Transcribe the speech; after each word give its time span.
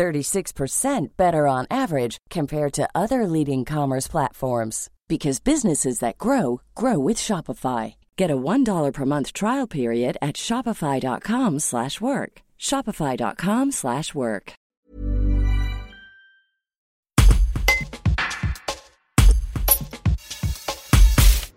36% 0.00 1.08
better 1.18 1.46
on 1.46 1.66
average 1.70 2.16
compared 2.30 2.72
to 2.72 2.88
other 2.94 3.26
leading 3.26 3.66
commerce 3.66 4.08
platforms 4.08 4.88
because 5.08 5.40
businesses 5.40 5.98
that 5.98 6.16
grow 6.16 6.62
grow 6.74 6.98
with 6.98 7.18
Shopify. 7.18 7.96
Get 8.16 8.30
a 8.30 8.36
$1 8.36 8.92
per 8.94 9.04
month 9.04 9.34
trial 9.34 9.66
period 9.66 10.16
at 10.22 10.36
shopify.com/work. 10.36 12.32
shopify.com/work. 12.58 14.52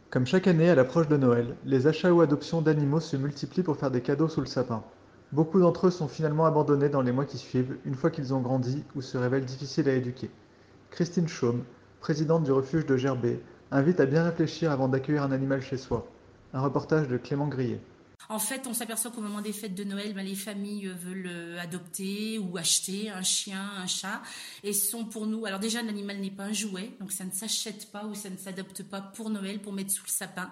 Comme 0.09 0.25
chaque 0.25 0.47
année 0.47 0.69
à 0.69 0.75
l'approche 0.75 1.07
de 1.07 1.17
Noël, 1.17 1.55
les 1.65 1.87
achats 1.87 2.11
ou 2.11 2.21
adoptions 2.21 2.61
d'animaux 2.61 2.99
se 2.99 3.15
multiplient 3.17 3.63
pour 3.63 3.77
faire 3.77 3.89
des 3.89 4.01
cadeaux 4.01 4.27
sous 4.27 4.41
le 4.41 4.47
sapin. 4.47 4.83
Beaucoup 5.33 5.59
d'entre 5.59 5.87
eux 5.87 5.89
sont 5.89 6.07
finalement 6.07 6.45
abandonnés 6.45 6.89
dans 6.89 7.01
les 7.01 7.11
mois 7.11 7.25
qui 7.25 7.39
suivent, 7.39 7.75
une 7.85 7.95
fois 7.95 8.11
qu'ils 8.11 8.35
ont 8.35 8.39
grandi 8.39 8.83
ou 8.95 9.01
se 9.01 9.17
révèlent 9.17 9.45
difficiles 9.45 9.89
à 9.89 9.95
éduquer. 9.95 10.29
Christine 10.91 11.27
Chaume, 11.27 11.63
présidente 12.01 12.43
du 12.43 12.51
refuge 12.51 12.85
de 12.85 12.97
Gerbet, 12.97 13.41
invite 13.71 13.99
à 13.99 14.05
bien 14.05 14.23
réfléchir 14.25 14.69
avant 14.69 14.87
d'accueillir 14.87 15.23
un 15.23 15.31
animal 15.31 15.63
chez 15.63 15.77
soi. 15.77 16.05
Un 16.53 16.61
reportage 16.61 17.07
de 17.07 17.17
Clément 17.17 17.47
Grillet. 17.47 17.81
En 18.29 18.39
fait, 18.39 18.67
on 18.67 18.73
s'aperçoit 18.73 19.11
qu'au 19.11 19.21
moment 19.21 19.41
des 19.41 19.53
fêtes 19.53 19.75
de 19.75 19.83
Noël, 19.83 20.13
ben, 20.13 20.25
les 20.25 20.35
familles 20.35 20.87
veulent 20.87 21.27
euh, 21.27 21.59
adopter 21.59 22.39
ou 22.39 22.57
acheter 22.57 23.09
un 23.09 23.21
chien, 23.21 23.71
un 23.77 23.87
chat, 23.87 24.21
et 24.63 24.73
sont 24.73 25.05
pour 25.05 25.27
nous. 25.27 25.45
Alors 25.45 25.59
déjà, 25.59 25.81
l'animal 25.81 26.19
n'est 26.19 26.31
pas 26.31 26.45
un 26.45 26.53
jouet, 26.53 26.91
donc 26.99 27.11
ça 27.11 27.25
ne 27.25 27.31
s'achète 27.31 27.91
pas 27.91 28.05
ou 28.05 28.15
ça 28.15 28.29
ne 28.29 28.37
s'adopte 28.37 28.83
pas 28.83 29.01
pour 29.01 29.29
Noël, 29.29 29.61
pour 29.61 29.73
mettre 29.73 29.91
sous 29.91 30.03
le 30.05 30.11
sapin. 30.11 30.51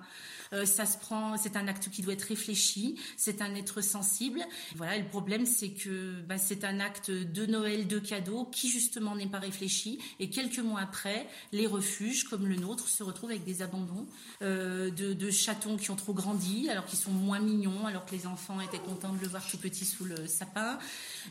Euh, 0.54 0.66
ça 0.66 0.86
se 0.86 0.98
prend, 0.98 1.38
c'est 1.38 1.56
un 1.56 1.68
acte 1.70 1.90
qui 1.90 2.02
doit 2.02 2.14
être 2.14 2.24
réfléchi, 2.24 3.00
c'est 3.16 3.42
un 3.42 3.56
être 3.56 3.82
sensible. 3.82 4.42
Voilà, 4.76 4.98
le 4.98 5.06
problème, 5.06 5.46
c'est 5.46 5.70
que 5.70 6.22
ben, 6.28 6.38
c'est 6.38 6.66
un 6.66 6.82
acte 6.82 7.10
de 7.10 7.46
Noël, 7.46 7.88
de 7.88 8.00
cadeau, 8.00 8.46
qui 8.46 8.70
justement 8.70 9.16
n'est 9.16 9.28
pas 9.28 9.40
réfléchi. 9.40 10.00
Et 10.20 10.30
quelques 10.30 10.60
mois 10.60 10.82
après, 10.82 11.28
les 11.54 11.68
refuges, 11.68 12.26
comme 12.26 12.48
le 12.48 12.58
nôtre, 12.58 12.90
se 12.90 13.02
retrouvent 13.02 13.30
avec 13.30 13.46
des 13.46 13.62
abandons 13.62 14.06
euh, 14.42 14.90
de, 14.92 15.14
de 15.14 15.32
chatons 15.32 15.78
qui 15.78 15.90
ont 15.90 15.96
trop 15.96 16.14
grandi, 16.14 16.70
alors 16.70 16.86
qu'ils 16.86 17.00
sont 17.00 17.12
moins 17.12 17.40
mignons 17.40 17.61
alors 17.86 18.06
que 18.06 18.16
les 18.16 18.28
enfants 18.28 18.60
étaient 18.62 18.80
contents 18.80 19.14
de 19.14 19.20
le 19.20 19.28
voir 19.28 19.46
tout 19.46 19.58
petit 19.58 19.86
sous 19.86 20.06
le 20.06 20.28
sapin, 20.28 20.80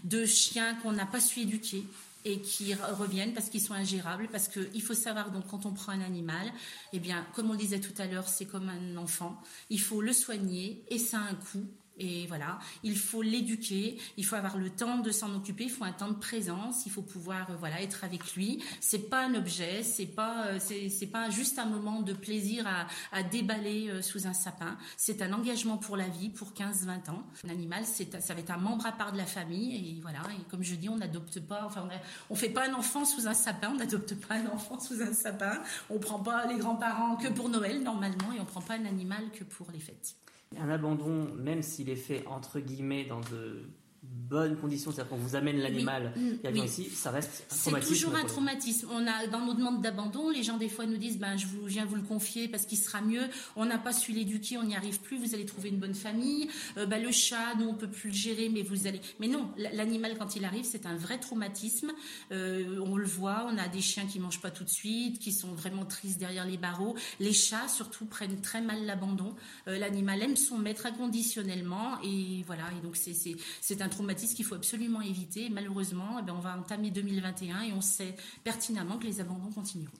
de 0.05 0.25
chiens 0.25 0.75
qu'on 0.77 0.93
n'a 0.93 1.07
pas 1.07 1.21
su 1.21 1.41
éduquer 1.41 1.85
et 2.25 2.41
qui 2.41 2.75
reviennent 2.75 3.33
parce 3.33 3.49
qu'ils 3.49 3.63
sont 3.63 3.73
ingérables, 3.73 4.29
parce 4.31 4.49
qu'il 4.49 4.83
faut 4.83 4.95
savoir, 4.95 5.31
donc 5.31 5.47
quand 5.49 5.65
on 5.67 5.73
prend 5.73 5.93
un 5.93 6.03
animal, 6.03 6.53
eh 6.93 6.99
bien, 6.99 7.27
comme 7.35 7.51
on 7.51 7.55
disait 7.55 7.81
tout 7.81 7.95
à 7.99 8.07
l'heure, 8.07 8.29
c'est 8.29 8.45
comme 8.45 8.69
un 8.69 8.97
enfant, 8.97 9.41
il 9.71 9.81
faut 9.81 10.03
le 10.03 10.13
soigner 10.13 10.83
et 10.89 10.99
ça 10.99 11.19
a 11.19 11.23
un 11.23 11.35
coût, 11.35 11.67
et 12.01 12.27
voilà, 12.27 12.59
il 12.83 12.97
faut 12.97 13.21
l'éduquer, 13.21 13.99
il 14.17 14.25
faut 14.25 14.35
avoir 14.35 14.57
le 14.57 14.71
temps 14.71 14.99
de 14.99 15.11
s'en 15.11 15.35
occuper, 15.35 15.65
il 15.65 15.71
faut 15.71 15.85
un 15.85 15.93
temps 15.93 16.09
de 16.09 16.19
présence, 16.19 16.87
il 16.87 16.93
faut 16.93 17.03
pouvoir 17.03 17.51
euh, 17.51 17.57
voilà 17.59 17.83
être 17.83 18.05
avec 18.05 18.35
lui. 18.35 18.65
C'est 18.81 19.11
pas 19.11 19.21
un 19.25 19.35
objet, 19.35 19.83
c'est 19.83 20.07
pas 20.07 20.47
euh, 20.47 20.59
c'est 20.59 21.07
pas 21.07 21.29
juste 21.29 21.59
un 21.59 21.67
moment 21.67 22.01
de 22.01 22.15
plaisir 22.15 22.67
à, 22.67 22.87
à 23.13 23.23
déballer 23.23 23.91
euh, 23.91 24.01
sous 24.01 24.27
un 24.27 24.33
sapin. 24.33 24.79
C'est 24.97 25.21
un 25.21 25.33
engagement 25.35 25.77
pour 25.77 25.99
la 25.99 26.09
vie, 26.09 26.31
pour 26.31 26.53
15-20 26.53 27.11
ans. 27.11 27.23
Un 27.47 27.51
animal, 27.51 27.85
c'est 27.85 28.21
ça 28.21 28.33
va 28.33 28.41
être 28.41 28.51
un 28.51 28.57
membre 28.57 28.87
à 28.87 28.93
part 28.93 29.13
de 29.13 29.19
la 29.19 29.27
famille 29.27 29.77
et 29.77 30.01
voilà. 30.01 30.23
Et 30.41 30.51
comme 30.51 30.63
je 30.63 30.75
dis, 30.77 30.89
on 30.89 30.97
n'adopte 30.97 31.39
pas, 31.41 31.65
enfin 31.67 31.87
on, 31.87 32.33
on 32.33 32.35
fait 32.35 32.49
pas 32.49 32.67
un 32.67 32.73
enfant 32.73 33.05
sous 33.05 33.29
un 33.29 33.35
sapin, 33.35 33.73
on 33.73 33.77
n'adopte 33.77 34.15
pas 34.15 34.37
un 34.37 34.47
enfant 34.47 34.81
sous 34.81 35.03
un 35.03 35.13
sapin. 35.13 35.61
On 35.91 35.99
prend 35.99 36.19
pas 36.19 36.47
les 36.47 36.57
grands-parents 36.57 37.17
que 37.17 37.29
pour 37.29 37.51
Noël 37.51 37.83
normalement 37.83 38.33
et 38.33 38.41
on 38.41 38.47
prend 38.47 38.63
pas 38.63 38.75
un 38.75 38.87
animal 38.87 39.31
que 39.33 39.45
pour 39.45 39.71
les 39.71 39.81
fêtes. 39.81 40.17
Un 40.59 40.69
abandon, 40.69 41.33
même 41.35 41.63
s'il 41.63 41.89
est 41.91 41.97
fait 41.97 42.27
entre 42.27 42.59
guillemets 42.59 43.05
dans 43.05 43.21
de 43.21 43.71
bonnes 44.03 44.57
conditions, 44.57 44.93
c'est-à-dire 44.93 45.11
qu'on 45.11 45.17
vous 45.17 45.37
amène 45.37 45.59
l'animal 45.59 46.13
oui, 46.17 46.63
ici, 46.65 46.89
ça 46.89 47.11
reste 47.11 47.47
un 47.51 47.55
C'est 47.55 47.87
toujours 47.87 48.15
un 48.15 48.25
traumatisme. 48.25 48.89
On 48.93 49.07
a 49.07 49.27
dans 49.27 49.45
nos 49.45 49.55
demandes 49.55 49.83
d'abandon, 49.83 50.31
les 50.31 50.43
gens 50.43 50.57
des 50.57 50.69
fois 50.69 50.87
nous 50.87 50.97
disent 50.97 51.19
ben 51.19 51.37
je 51.37 51.47
vous 51.47 51.67
viens 51.67 51.85
vous 51.85 51.97
le 51.97 52.03
confier 52.03 52.49
parce 52.49 52.65
qu'il 52.65 52.79
sera 52.79 53.01
mieux. 53.03 53.25
On 53.57 53.67
n'a 53.67 53.77
pas 53.77 53.93
su 53.93 54.13
l'éduquer, 54.13 54.57
on 54.57 54.65
n'y 54.65 54.77
arrive 54.77 55.01
plus. 55.01 55.19
Vous 55.19 55.35
allez 55.35 55.45
trouver 55.45 55.69
une 55.69 55.79
bonne 55.79 55.95
famille. 55.95 56.49
Euh, 56.79 56.87
ben, 56.87 57.03
le 57.03 57.11
chat, 57.11 57.55
nous 57.59 57.67
on 57.67 57.75
peut 57.75 57.91
plus 57.91 58.11
le 58.11 58.15
gérer, 58.15 58.49
mais 58.49 58.63
vous 58.63 58.87
allez. 58.87 59.01
Mais 59.19 59.29
non, 59.29 59.51
l'animal 59.57 60.17
quand 60.19 60.37
il 60.37 60.45
arrive, 60.45 60.65
c'est 60.65 60.87
un 60.87 60.97
vrai 60.97 61.19
traumatisme. 61.19 61.91
Euh, 62.33 62.81
on 62.87 62.97
le 62.97 63.07
voit. 63.07 63.47
On 63.53 63.59
a 63.59 63.69
des 63.69 63.81
chiens 63.83 64.07
qui 64.07 64.19
mangent 64.21 64.41
pas 64.41 64.51
tout 64.51 64.65
de 64.65 64.71
suite, 64.71 65.19
qui 65.19 65.33
sont 65.33 65.53
vraiment 65.53 65.85
tristes 65.85 66.19
derrière 66.19 66.47
les 66.47 66.57
barreaux. 66.57 66.95
Les 67.19 67.33
chats 67.33 67.69
surtout 67.69 68.07
prennent 68.07 68.41
très 68.41 68.63
mal 68.63 68.87
l'abandon. 68.87 69.35
Euh, 69.69 69.79
l'animal 69.79 70.23
aime 70.23 70.37
son 70.37 70.57
maître 70.57 70.87
inconditionnellement 70.87 72.01
et 72.03 72.45
voilà. 72.47 72.65
Et 72.79 72.83
donc 72.83 72.97
c'est 72.97 73.83
un 73.83 73.90
traumatisme 73.91 74.35
qu'il 74.35 74.45
faut 74.45 74.55
absolument 74.55 75.03
éviter. 75.03 75.51
Malheureusement, 75.51 76.19
eh 76.19 76.23
bien, 76.23 76.35
on 76.35 76.41
va 76.41 76.57
entamer 76.57 76.91
2021 76.91 77.63
et 77.63 77.73
on 77.73 77.81
sait 77.81 78.17
pertinemment 78.45 78.99
que 78.99 79.05
les 79.05 79.21
abandons 79.21 79.53
continueront. 79.53 79.93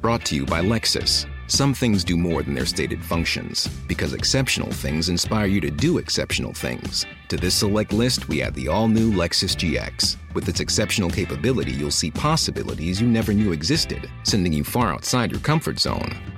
Brought 0.00 0.24
to 0.26 0.36
you 0.36 0.46
by 0.46 0.60
Lexus. 0.60 1.26
Some 1.48 1.74
things 1.74 2.04
do 2.04 2.16
more 2.16 2.44
than 2.44 2.54
their 2.54 2.66
stated 2.66 3.04
functions, 3.04 3.66
because 3.88 4.14
exceptional 4.14 4.70
things 4.70 5.08
inspire 5.08 5.46
you 5.46 5.60
to 5.60 5.70
do 5.72 5.98
exceptional 5.98 6.52
things. 6.52 7.04
To 7.30 7.36
this 7.36 7.54
select 7.54 7.92
list, 7.92 8.28
we 8.28 8.40
add 8.40 8.54
the 8.54 8.68
all 8.68 8.86
new 8.86 9.10
Lexus 9.10 9.56
GX. 9.56 10.16
With 10.34 10.48
its 10.48 10.60
exceptional 10.60 11.10
capability, 11.10 11.72
you'll 11.72 11.90
see 11.90 12.12
possibilities 12.12 13.00
you 13.00 13.08
never 13.08 13.32
knew 13.32 13.50
existed, 13.50 14.08
sending 14.22 14.52
you 14.52 14.62
far 14.62 14.92
outside 14.92 15.32
your 15.32 15.40
comfort 15.40 15.80
zone. 15.80 16.37